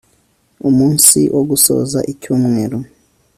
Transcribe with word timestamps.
umunsi 0.69 1.19
wo 1.35 1.43
gusoza 1.49 1.99
icyumweru 2.11 2.77